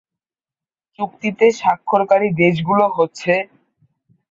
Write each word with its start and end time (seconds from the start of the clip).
চুক্তিতে 0.99 1.45
স্বাক্ষরকারী 1.59 2.27
দেশগুলো 2.41 2.85
হচ্ছে:- 2.97 3.47